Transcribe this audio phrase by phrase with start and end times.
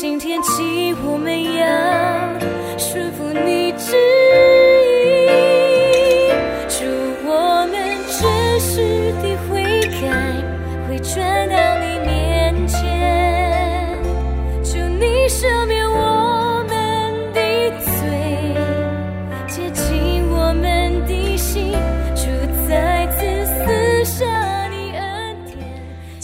[0.00, 1.58] 今天起，我们要
[2.78, 3.96] 顺服你旨
[5.26, 6.30] 意，
[6.68, 6.84] 祝
[7.28, 7.74] 我们
[8.06, 9.60] 真实的悔
[10.00, 10.06] 改，
[10.86, 13.98] 会转到你面前，
[14.62, 15.77] 祝你生命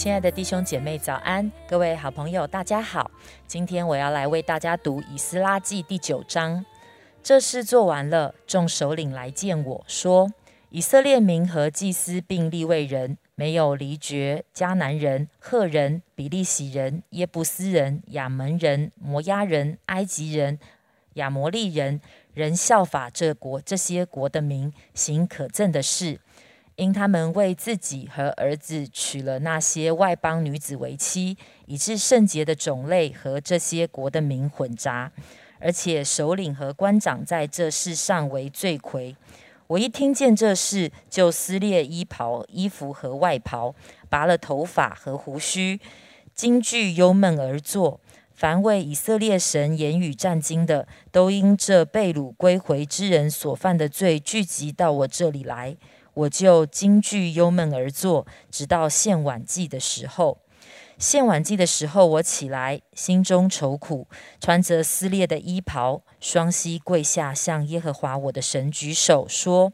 [0.05, 1.51] 亲爱的弟兄姐妹，早安！
[1.67, 3.11] 各位好朋友，大家好。
[3.47, 6.63] 今天我要来为大家读《以斯拉记》第九章。
[7.23, 10.31] 这事做完了，众首领来见我说
[10.69, 20.59] ：“以色列民和祭司并立位人，没有离绝迦南人、赫人、比利洗人、耶布斯人、亚门人、摩押人、埃及人、
[21.15, 22.03] 亚摩利人，
[22.35, 26.21] 人效法这国这些国的民，行可憎的事。”
[26.77, 35.13] 因他们为自己和儿子娶了那些外邦女子为妻，以致圣洁的种类和这些国的民混杂，
[35.61, 39.15] 而且首领和官长在这事上为罪魁。
[39.69, 43.75] 我一听见这事，就撕裂衣袍、衣服和外袍，
[44.09, 45.81] 拔了头发和胡须，
[46.35, 48.01] 惊惧忧闷而坐。
[48.35, 55.77] 凡为以色列神言语战惊的，都因这被掳归回之人所犯的罪，聚集到我这里来。
[56.15, 60.39] 我就惊惧忧闷而坐，直到献晚祭的时候。
[60.97, 64.07] 献晚祭的时候，我起来，心中愁苦，
[64.41, 69.73] 穿着撕裂的衣袍，双膝跪下，向耶和华我的神举手说：“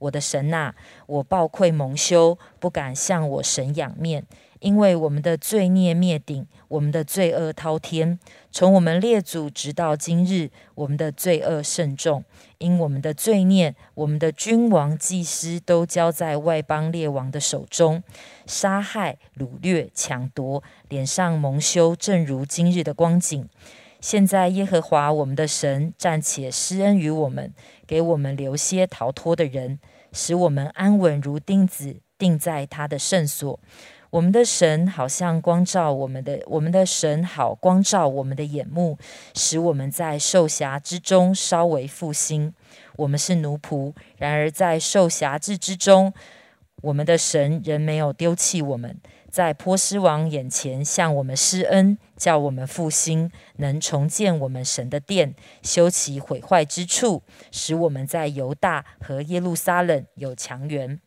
[0.00, 0.74] 我的神呐、
[1.06, 4.26] 我暴愧蒙羞，不敢向我神仰面，
[4.60, 8.20] 因为我们的罪孽灭顶，我们的罪恶滔天。
[8.52, 12.22] 从我们列祖直到今日，我们的罪恶甚重。
[12.58, 18.02] 因我们的罪孽，我们的君王、祭司都交在外邦列王的手中，
[18.46, 23.48] 杀害、掳掠、抢夺，脸上蒙羞，正如今日的光景。
[24.00, 27.52] 现在耶和华我们的神暂且施恩于我们，
[27.86, 29.78] 给我们留些逃脱的人，
[30.12, 33.58] 使我们安稳如钉子钉在他的圣所。
[34.10, 38.96] 我们的神好像光照我们的，我们的神好光照我们的眼目，
[39.34, 42.54] 使我们在受辖之中稍微复兴。
[42.96, 46.14] 我们是奴仆，然而在受辖制之中，
[46.80, 48.98] 我们的神仍没有丢弃我们，
[49.30, 60.98] 在波斯王眼前向我们施恩，叫我们复兴，能重建我们神的殿，修其毁坏之处，使我们在犹大和耶路撒冷有强援。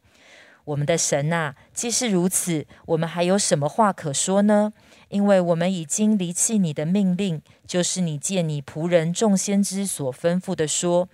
[0.65, 4.71] 我们的神呐、既是如此，我们还有什么话可说呢？
[5.09, 11.09] 因为我们已经离弃你的命令，就是你借你仆人众先知所吩咐的说：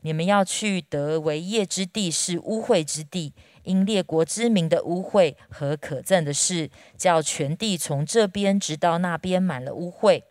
[0.00, 10.22] 你们要去得为业之地是污秽之地，因列国之民的污秽和可憎的事，叫全地从这边直到那边满了污秽。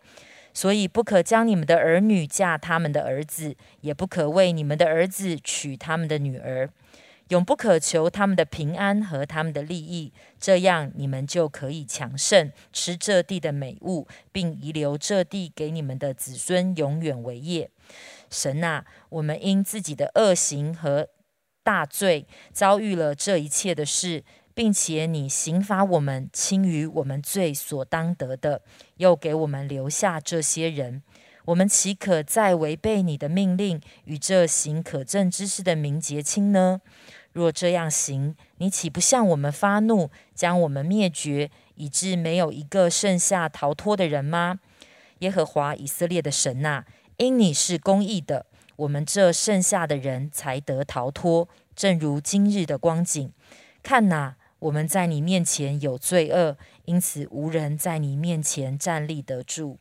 [0.54, 6.70] 所以不可将你们的儿女嫁他们的儿子，也不可为你们的儿子娶他们的女儿。
[7.32, 17.72] 永不可求他们的平安和他们的利益，这样你们就可以强盛，吃这地的美物，并遗留这地给你们的子孙永远为业。
[18.30, 21.08] 神啊，我们因自己的恶行和
[21.64, 28.62] 大罪，遭遇了这一切的事，并且你刑罚我们，轻于我们罪所当得的，
[28.98, 31.02] 又给我们留下这些人。
[31.46, 36.82] 我们岂可再违背你的命令，与这行可憎之事的民结亲呢？
[37.34, 44.60] 若这样行，你岂不向我们发怒，将我们灭绝，以致没有一个剩下逃脱的人吗？
[45.20, 46.84] 耶和华以色列的神呐、
[47.18, 53.32] 因你是公义的，我们这剩下的人才得逃脱，正如今日的光景。
[53.84, 59.80] 看哪，我们在你面前有罪恶，因此无人在你面前站立得住。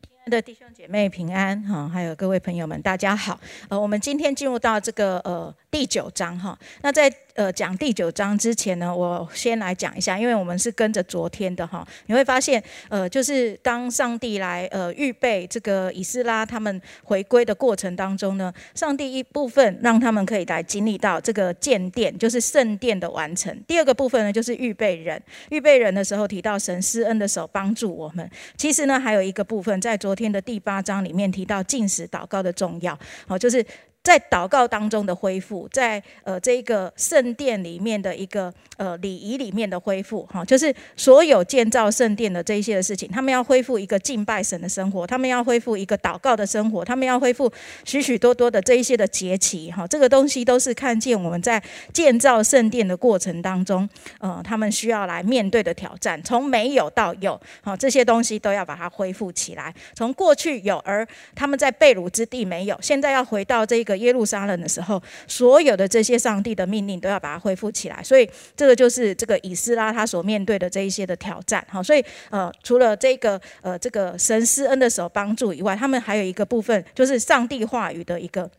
[0.00, 3.40] 亲爱的弟兄姐妹平安哈，还有各位朋友们，大家好。
[3.68, 6.56] 呃，我们今天进入到这个呃第九章哈。
[6.82, 23.58] 那在呃讲第九章之前呢，我先来讲一下，因为我们是跟着昨天的哈，你会发现呃，就是当上帝来呃预备这个以斯拉他们回归的过程当中呢，上帝一部分让他们可以来经历到这个建殿，就是圣殿的完成。
[23.66, 28.30] 第二个部分呢，就是预备人，预备人的时候提到神施恩的手帮助我们。
[28.58, 33.64] 其实呢，还有一个部分在昨天的第八章里面提到禁食祷告的重要，好，就是
[34.02, 47.48] 在祷告当中的恢复，在呃这个圣殿里面的一个呃礼仪里面的恢复，哈，就是所有建造圣殿的这一些的事情，他们要恢复一个敬拜神的生活，他们要恢复一个祷告的生活，他们要恢复
[47.84, 51.62] 许许多多的这一些的节期，哈，这个东西都是看见我们在
[51.92, 53.88] 建造圣殿的过程当中，
[54.18, 61.06] 呃，他们需要来面对的挑战，从没有到有，好，这些东西都要把它恢复起来，从过去有，而
[61.36, 63.91] 他们在被掳之地没有，现在要回到这个。
[63.96, 71.64] 耶路撒冷的时候，所有的这些上帝的命令都要把它恢复起来，所以这个就是这个以斯拉他所面对的这一些的挑战。
[71.68, 78.50] 好，所以呃，除了这个呃这个神施恩的手帮助以外，他们还有一个部分就是上帝话语的一个。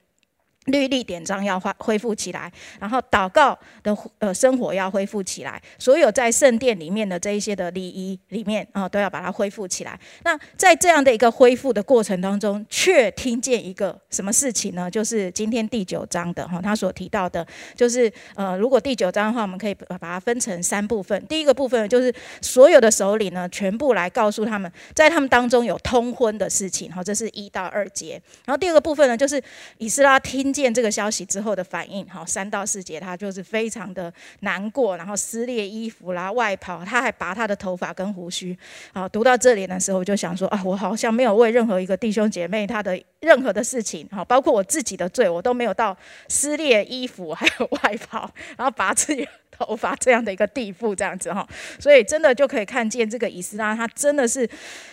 [0.66, 10.00] 律例典章要恢恢复起来，然后祷告的呃生活要恢复起来，所有在圣殿里面的这一些的礼仪里面啊，都要把它恢复起来。
[10.24, 14.90] 那在这样的一个恢复的过程当中，却听见一个什么事情呢？
[14.90, 17.46] 就是今天第九章的哈，他所提到的，
[17.76, 21.22] 就是呃，如果第九章的话，我们可以把它分成三部分。
[21.28, 28.22] 第一个部分就是所有的首领呢，全部来告诉他们，在他们当中有通婚的事情，哈，这是一到二节。
[28.46, 29.44] 然后第二个部分呢，就是
[29.80, 30.53] 以斯拉听。
[30.54, 38.56] 见这个消息之后的反应，好，三到四节他就是非常的难过，然后撕裂衣服啦，外袍，他还拔他的头发跟胡须。
[38.94, 45.98] 好，读到这里的时候，我就想说啊，我好像没有为任何一个弟兄姐妹他的任何的事情，好，包括我自己的罪，我都没有到
[46.28, 51.48] 撕裂衣服还有外袍， 然后拔自己头发这样的一个地步，这样子哈。
[51.80, 54.48] 所以真的就可以看见这个以斯拉，他真的是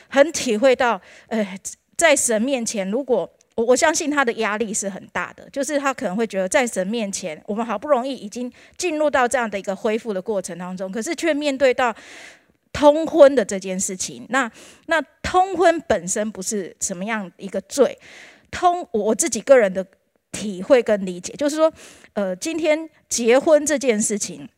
[0.09, 1.59] 很体会到，呃，
[1.97, 3.31] 在神面前，如果
[3.61, 11.95] 我我相信他的压力是很大的，就是他可能会觉得在神面前，我们好不容易已经进入到这样的一个恢复的过程当中，可是却面对到
[12.73, 14.25] 通婚的这件事情。
[14.31, 14.51] 那
[14.87, 17.99] 那通婚本身不是什么样一个罪，
[18.51, 19.85] 通我自己个人的
[20.33, 21.71] 体会跟理解，就是说，
[22.15, 24.49] 呃，今天结婚这件事情，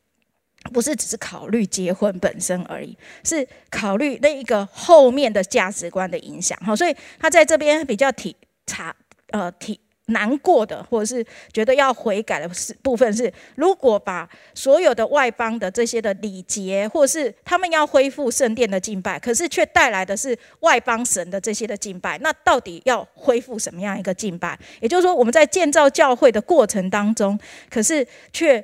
[0.73, 6.57] 不是只是考虑结婚本身而已，是考虑那一个后面的价值观的影响。
[6.65, 8.37] 好，所以他在这边比较体。
[8.67, 8.95] 查
[9.31, 24.59] 呃，挺难过的，或者是觉得要悔改的是部分是，如果把所有的外邦的这些的礼节，或是他们要恢复圣殿的敬拜，可是却带来的是外邦神的这些的敬拜，那到底要恢复什么样一个敬拜？
[24.81, 27.39] 也就是说，我们在建造教会的过程当中，
[27.71, 28.63] 可是却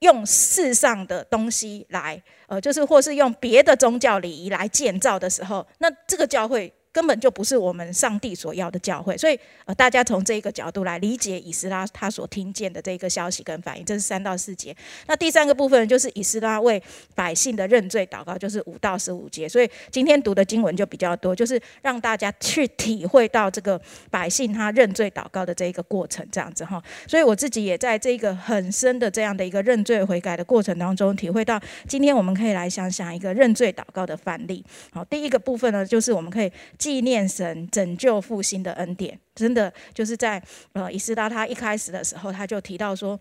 [0.00, 6.70] 用世上的东西来，呃，就是或是用别的宗教礼仪来建造的时候，那这个教会。
[6.92, 14.76] 根本就不是我们上帝所要的教会，所以呃，大家从这一个角度来理解以斯拉他所听见的这个消息跟反应，这是三到四节。
[15.06, 16.80] 那第三个部分就是以斯拉为
[17.14, 19.48] 百姓的认罪祷告，就是五到十五节。
[19.48, 23.80] 所以今天读的经文就比较多，就是让大家去体会到这个
[24.10, 26.82] 百姓他认罪祷告的这一个过程，这样子哈。
[27.06, 31.58] 所以我自己也在这个很深的这样的一个认罪悔改的过程当中，体会到
[31.88, 34.62] 今天我们可以来想想一个认罪祷告的范例。
[34.92, 36.52] 好，第一个部分呢，就是我们可以。
[36.82, 40.42] 纪念神拯救复兴的恩典，真的就是在
[40.72, 43.18] 呃以斯拉他一开始的时候，他就提到说。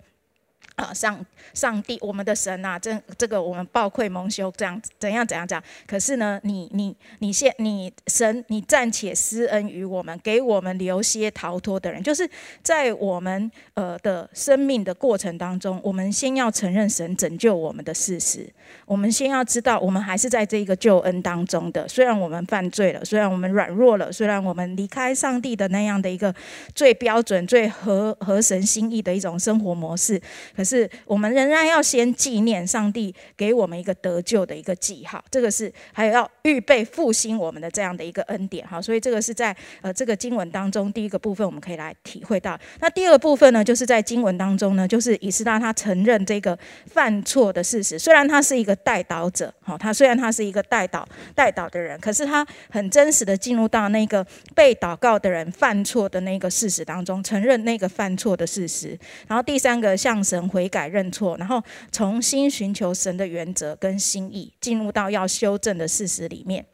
[0.75, 1.24] 啊，上
[1.54, 5.62] 上帝，我们的神呐，这这个我们暴愧蒙羞，这样怎样怎样讲？
[5.86, 12.28] 可是呢，你你你现你神，你暂且施恩于我们，给我们留些逃脱的人，就是
[12.63, 18.52] 在我们呃的生命的过程当中，我们先要承认神拯救我们的事实，
[18.86, 21.88] 我们先要知道，我们还是在这个救恩当中的。
[21.88, 26.34] 虽然我们犯罪了，虽然我们软弱了，虽然我们离开上帝的那样的一个
[26.74, 30.19] 最标准、最合合神心意的一种生活模式。
[30.56, 38.81] 可是，我们仍然要先纪念上帝给我们一个得救的一个记号，这个是还有要预备复兴我们的这样的一个恩典哈。
[38.81, 42.60] 所以这个是在呃这个经文当中第一个部分，我们可以来体会到。
[42.80, 47.98] 那第二部分呢，就是在经文当中呢，就是以斯拉他承认这个犯错的事实。
[47.98, 59.00] 虽然他是一个代祷者，哈，他虽然他是一个代祷代祷的人，可是他很真实的进入到那个被祷告的人犯错的那个事实当中，承认那个犯错的事实。
[59.28, 60.41] 然后第三个向神。
[60.48, 66.66] 悔改认错，然后重新寻求神的原则跟心意，进入到要修正的事实里面。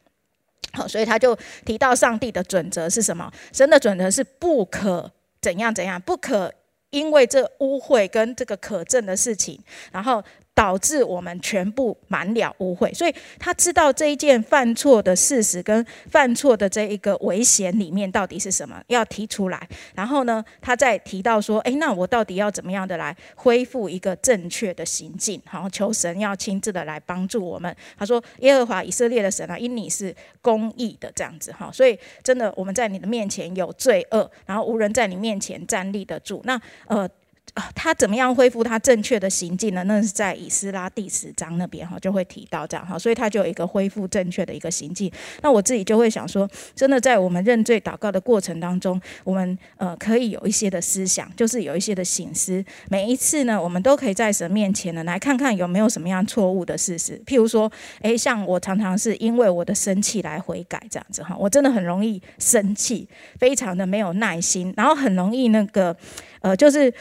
[0.74, 3.32] 好，所以他就提到上帝的准则是什么？
[3.52, 6.54] 神的准则是不可怎样怎样，不可
[6.90, 9.60] 因为这污秽跟这个可证的事情，
[9.92, 10.24] 然后
[10.58, 12.92] 导致我们全部满了污秽。
[12.92, 19.70] 所以他知道这一件犯错的事实跟犯错的这一个危险里面到底是什么，要提出来。
[19.94, 25.40] 然后呢，他再提到说：“诶，那我到底要怎么样的来恢复一个正确的行径？
[25.46, 36.42] 好，求神要亲自的来帮助我们。”他说：“耶和华以色列的神啊，因你是公义的这样子哈，所以真的我们在你的面前有罪恶，然后无人在你面前站立得住。
[36.46, 37.08] 那呃。”
[37.54, 39.84] 啊他怎么样恢复他正确的行径呢？
[39.86, 45.12] 那是在以斯拉第十章那边哈，就会提到这样哈，所以他就有一个恢复正确的一个行径。
[45.42, 52.63] 那我自己就会想说，真的在我们认罪祷告的过程当中，我们呃可以有一些的思想，就是有一些的醒思。
[52.89, 57.22] 每一次呢，我们都可以在神面前呢来看看有没有什么样错误的事实。
[57.25, 63.08] 譬如说，诶，像我常常是因为我的生气来悔改这样子哈，我真的很容易生气，
[63.39, 65.96] 非常的没有耐心，然后很容易那个
[66.41, 66.94] 呃就是。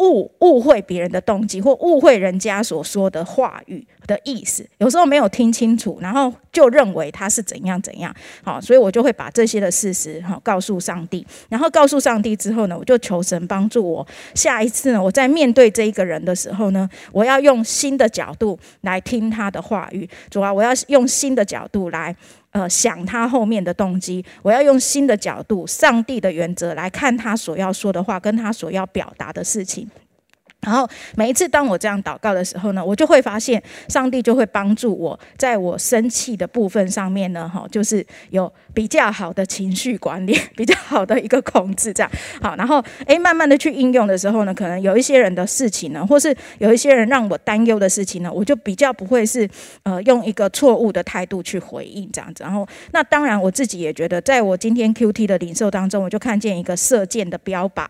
[0.00, 8.14] 误误会别人的动机，或误会人家所说的话语的意思，有时候没有听清楚，然后就认为他是怎样怎样。
[8.44, 14.06] 好，所以我就会把这些的事实哈告诉上帝，然后告诉上帝之后呢，我就求神帮助我。
[14.36, 22.14] 下一次呢，我在面对这一个人的时候呢，我要用新的角度来听他的话语，主要我要用新的角度来。
[22.58, 29.88] 呃，想他后面的动机，我要用新的角度、上帝的原则来看他所要说的话，跟他所要表达的事情。
[30.68, 42.54] 然后每一次当我这样祷告的时候呢，我就会发现上帝就会帮助我，在我生气的部分上面呢，哈，就是有比较好的情绪管理，比较好的一个控制，这样好。
[42.56, 49.48] 然后诶，慢慢的去应用的时候呢，可能有一些人的事情呢，或是有一些人让我担忧的事情呢，我就比较不会是
[49.84, 52.44] 呃用一个错误的态度去回应这样子。
[52.44, 57.86] 然后那当然我自己也觉得，在我今天 Q T 的领受当中，我就看见一个射箭的标靶。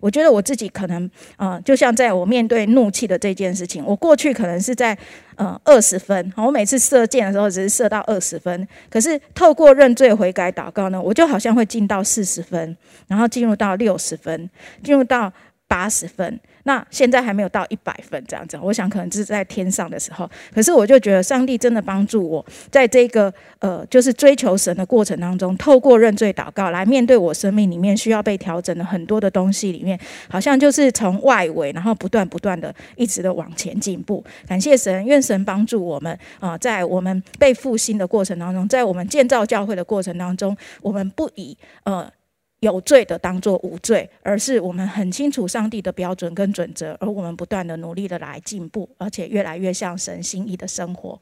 [0.00, 4.96] 我觉得我自己可能，呃，就像在我面对怒气的这件事情，我过去可能是在，
[5.34, 14.48] 呃，二十分，我每次射箭的时候只是射到二十分，可是透过认罪悔改祷告呢，我就好像会进到四十分，然后进入到六十分，
[14.82, 15.32] 进入到
[15.68, 16.40] 八十分。
[16.66, 20.28] 那现在还没有到一百分这样子，我想可能是在天上的时候。
[20.52, 29.96] 可是我就觉得上帝真的帮助我，在这个呃，就是追求神的过程当中，透过认罪祷告来面对我生命里面需要被调整的很多的东西里面，
[30.28, 34.24] 好像就是从外围，然后不断不断的一直的往前进步。
[34.48, 42.10] 感谢神，愿神帮助我们啊，在我们被复兴的过程当中，在我们建造教会的过程当中，我们不以呃。
[42.66, 51.20] 有罪的当做无罪，而是我们很清楚上帝的标准跟准则，而我们不断的努力的来进步，而且越来越像神心意的生活。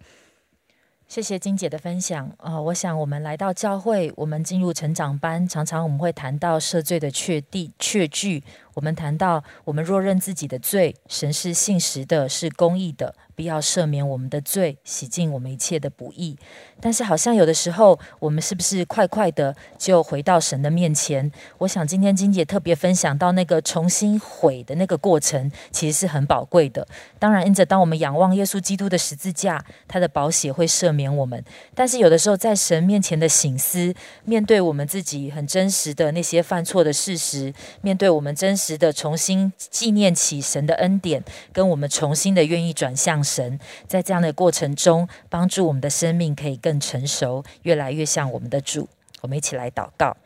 [1.07, 2.61] 谢谢金姐的分享呃！
[2.61, 8.43] 我想我们来到教会，我们进入成长班，常常我们会谈到赦罪的确地确据，
[8.75, 13.15] 我们谈到我们若认自己的罪，神是信实的，是公义的。
[13.37, 16.39] 必要赦免我们的罪，洗净我们一切的不义。
[16.81, 21.33] 但是，好像有的时候，我们是不是快快的就回到神的面前？
[21.59, 26.87] 我想今天金姐特别分享到那个重新悔的那个过程，其实是很宝贵的。
[27.19, 31.45] 当然，因着当我们仰望耶稣基督的十字架，他的宝血会赦免我们。
[31.75, 33.93] 但是，有的时候在神面前的醒思，
[34.25, 37.53] 面对我们自己很真实的那些犯错的事实，
[37.83, 43.23] 面对我们真实的重新纪念起神的恩典，跟我们重新的愿意转向。
[43.23, 48.89] 神在这样的过程中，帮助我们的生命可以更成熟，越来越像我们的主。
[49.23, 50.17] 我们一起来祷告，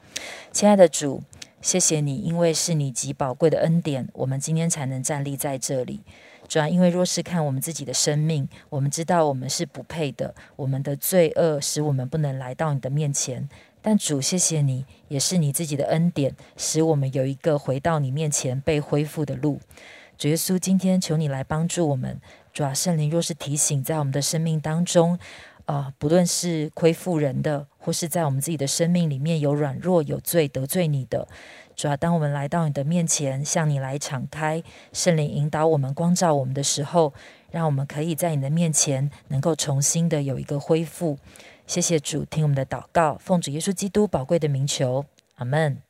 [0.52, 1.23] 亲爱的主，
[1.62, 6.00] 谢谢你，因为是你极宝贵的恩典，我们今天才能站立在这里。
[6.49, 13.49] 主要因为若是看我们自己的生命，我们知道我们是不配的，我们的罪恶使我们不能来到你的面前。
[13.88, 19.59] 但主，谢谢你，也是你自己的恩典，使我们有一个回到你面前被恢复的路。
[20.18, 22.21] 主耶稣，今天求你来帮助我们。
[22.52, 25.18] 主啊，圣灵若是提醒在我们的生命当中，
[25.64, 31.26] 啊，不论是亏负人的，或是在我们自己的生命里面有软弱、有罪、得罪你的，
[31.75, 37.14] 主啊，当我们来到你的面前，向你来敞开，圣灵引导我们、光照我们的时候，
[37.50, 41.16] 让我们可以在你的面前能够重新的有一个恢复。
[41.68, 45.82] 谢谢主，听我们的祷告，奉主耶稣基督宝贵的名求，阿门。